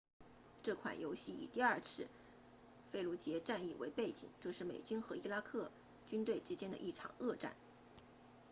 [0.63, 2.07] 这款游戏以第二次
[2.89, 5.69] 费卢杰 fallujah 战役为背景这是美军和伊拉克
[6.07, 7.55] 军队之间的一场恶战